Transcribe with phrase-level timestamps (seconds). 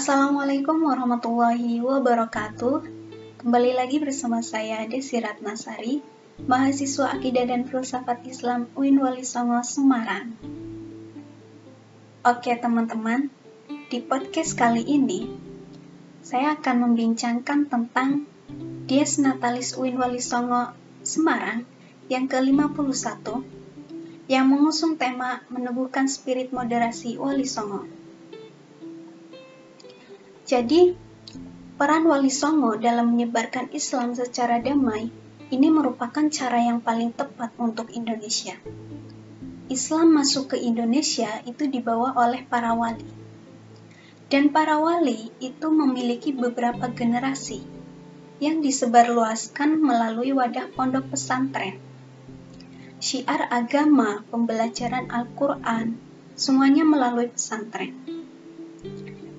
[0.00, 2.88] Assalamualaikum warahmatullahi wabarakatuh.
[3.44, 6.00] Kembali lagi bersama saya Desi Ratnasari,
[6.48, 10.40] mahasiswa Akidah dan Filsafat Islam UIN Wali Songo Semarang.
[12.24, 13.28] Oke teman-teman,
[13.92, 15.28] di podcast kali ini
[16.24, 18.24] saya akan membincangkan tentang
[18.88, 20.72] Dies Natalis UIN Wali Songo
[21.04, 21.68] Semarang
[22.08, 23.20] yang ke-51
[24.32, 27.99] yang mengusung tema meneguhkan spirit moderasi Wali Songo.
[30.50, 30.98] Jadi,
[31.78, 35.06] peran Wali Songo dalam menyebarkan Islam secara damai
[35.54, 38.58] ini merupakan cara yang paling tepat untuk Indonesia.
[39.70, 43.06] Islam masuk ke Indonesia itu dibawa oleh para wali.
[44.26, 47.62] Dan para wali itu memiliki beberapa generasi
[48.42, 51.78] yang disebarluaskan melalui wadah pondok pesantren.
[52.98, 55.94] Syiar agama, pembelajaran Al-Quran,
[56.34, 57.94] semuanya melalui pesantren.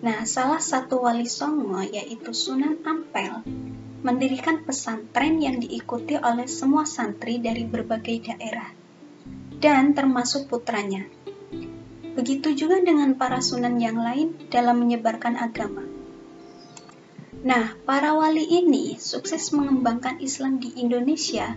[0.00, 3.44] Nah, salah satu wali songo yaitu Sunan Ampel
[4.00, 8.72] mendirikan pesantren yang diikuti oleh semua santri dari berbagai daerah
[9.60, 11.04] dan termasuk putranya.
[12.16, 15.84] Begitu juga dengan para sunan yang lain dalam menyebarkan agama.
[17.40, 21.56] Nah, para wali ini sukses mengembangkan Islam di Indonesia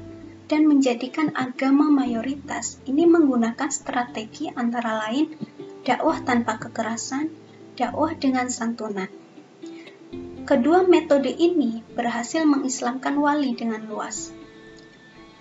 [0.51, 5.31] dan menjadikan agama mayoritas ini menggunakan strategi antara lain
[5.83, 7.42] dakwah tanpa kekerasan,
[7.73, 9.09] dakwah dengan santunan.
[10.43, 14.29] Kedua metode ini berhasil mengislamkan wali dengan luas.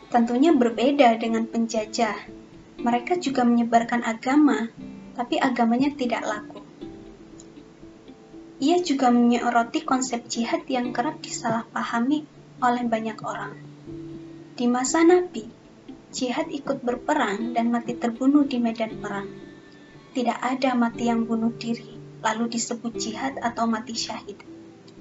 [0.08, 2.14] Tentunya berbeda dengan penjajah.
[2.80, 4.70] Mereka juga menyebarkan agama,
[5.12, 6.62] tapi agamanya tidak laku.
[8.62, 12.24] Ia juga menyoroti konsep jihad yang kerap disalahpahami
[12.62, 13.58] oleh banyak orang.
[14.54, 15.50] Di masa Nabi,
[16.14, 19.26] jihad ikut berperang dan mati terbunuh di medan perang.
[20.14, 21.91] Tidak ada mati yang bunuh diri
[22.22, 24.38] lalu disebut jihad atau mati syahid.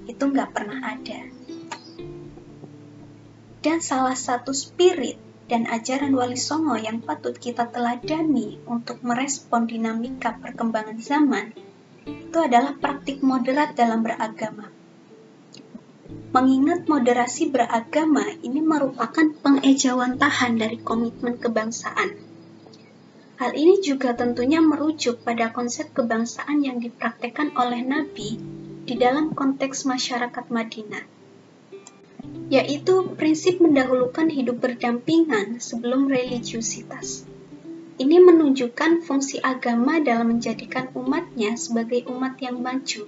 [0.04, 1.30] Itu nggak pernah ada.
[3.62, 5.14] Dan salah satu spirit
[5.46, 11.54] dan ajaran Wali Songo yang patut kita teladani untuk merespon dinamika perkembangan zaman
[12.02, 14.66] itu adalah praktik moderat dalam beragama.
[16.32, 22.31] Mengingat moderasi beragama ini merupakan pengejawantahan dari komitmen kebangsaan
[23.40, 28.36] Hal ini juga tentunya merujuk pada konsep kebangsaan yang dipraktekkan oleh Nabi
[28.84, 31.04] di dalam konteks masyarakat Madinah,
[32.52, 37.24] yaitu prinsip mendahulukan hidup berdampingan sebelum religiusitas.
[37.96, 43.06] Ini menunjukkan fungsi agama dalam menjadikan umatnya sebagai umat yang maju,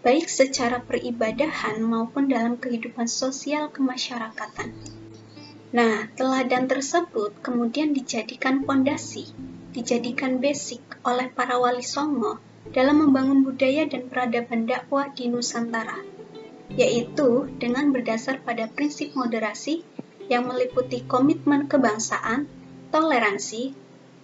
[0.00, 4.72] baik secara peribadahan maupun dalam kehidupan sosial kemasyarakatan.
[5.74, 9.26] Nah, teladan tersebut kemudian dijadikan pondasi
[9.74, 12.38] dijadikan basic oleh para wali songo
[12.70, 15.98] dalam membangun budaya dan peradaban dakwah di Nusantara,
[16.78, 19.82] yaitu dengan berdasar pada prinsip moderasi
[20.30, 22.46] yang meliputi komitmen kebangsaan,
[22.94, 23.74] toleransi,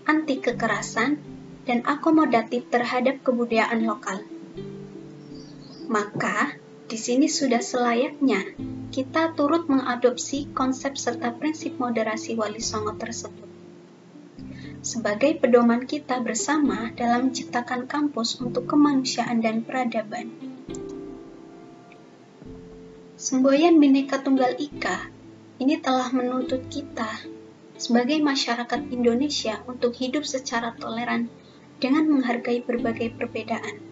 [0.06, 1.18] anti kekerasan,
[1.66, 4.22] dan akomodatif terhadap kebudayaan lokal.
[5.90, 6.56] Maka,
[6.86, 8.54] di sini sudah selayaknya
[8.90, 13.50] kita turut mengadopsi konsep serta prinsip moderasi Wali Songo tersebut
[14.80, 20.32] sebagai pedoman kita bersama dalam menciptakan kampus untuk kemanusiaan dan peradaban.
[23.20, 25.12] Semboyan Bhinneka Tunggal Ika
[25.60, 27.20] ini telah menuntut kita
[27.76, 31.28] sebagai masyarakat Indonesia untuk hidup secara toleran
[31.76, 33.84] dengan menghargai berbagai perbedaan.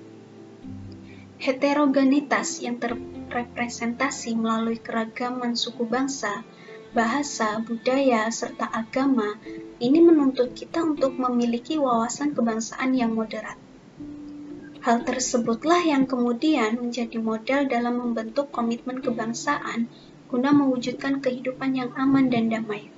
[1.36, 2.80] Heterogenitas yang
[3.28, 6.42] terrepresentasi melalui keragaman suku bangsa
[6.96, 9.36] bahasa, budaya, serta agama,
[9.78, 13.60] ini menuntut kita untuk memiliki wawasan kebangsaan yang moderat.
[14.80, 19.90] Hal tersebutlah yang kemudian menjadi modal dalam membentuk komitmen kebangsaan
[20.32, 22.88] guna mewujudkan kehidupan yang aman dan damai.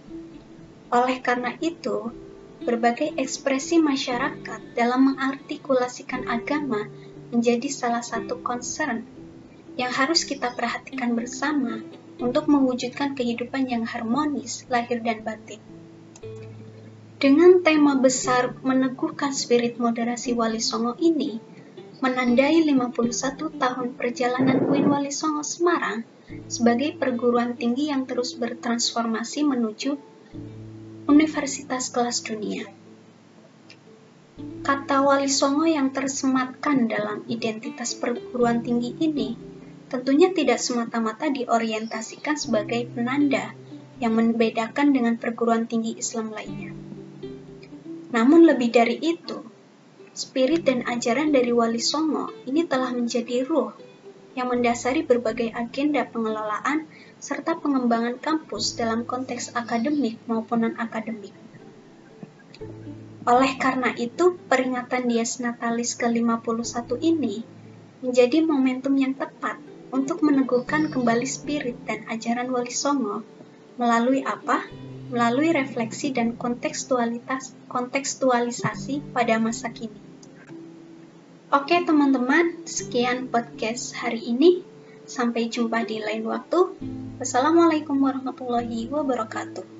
[0.94, 2.14] Oleh karena itu,
[2.62, 6.86] berbagai ekspresi masyarakat dalam mengartikulasikan agama
[7.34, 9.19] menjadi salah satu concern
[9.78, 11.82] yang harus kita perhatikan bersama
[12.20, 15.60] untuk mewujudkan kehidupan yang harmonis, lahir dan batin.
[17.20, 21.36] Dengan tema besar meneguhkan spirit moderasi Wali Songo ini,
[22.00, 26.00] menandai 51 tahun perjalanan UIN Wali Songo Semarang
[26.48, 30.00] sebagai perguruan tinggi yang terus bertransformasi menuju
[31.12, 32.64] universitas kelas dunia.
[34.64, 39.49] Kata Wali Songo yang tersematkan dalam identitas perguruan tinggi ini
[39.90, 43.52] tentunya tidak semata-mata diorientasikan sebagai penanda
[43.98, 46.72] yang membedakan dengan perguruan tinggi Islam lainnya.
[48.14, 49.42] Namun lebih dari itu,
[50.14, 53.74] spirit dan ajaran dari Wali Songo ini telah menjadi ruh
[54.38, 56.86] yang mendasari berbagai agenda pengelolaan
[57.18, 61.34] serta pengembangan kampus dalam konteks akademik maupun non-akademik.
[63.28, 67.44] Oleh karena itu, peringatan Dies Natalis ke-51 ini
[68.00, 69.60] menjadi momentum yang tepat
[69.90, 73.26] untuk meneguhkan kembali spirit dan ajaran Wali Songo
[73.74, 74.66] melalui apa?
[75.10, 79.98] Melalui refleksi dan kontekstualitas kontekstualisasi pada masa kini.
[81.50, 84.62] Oke teman-teman, sekian podcast hari ini.
[85.10, 86.78] Sampai jumpa di lain waktu.
[87.18, 89.79] Wassalamualaikum warahmatullahi wabarakatuh.